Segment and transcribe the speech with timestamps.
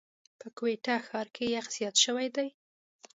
[0.39, 2.47] په کوټه ښار کي یخ زیات شوی دی.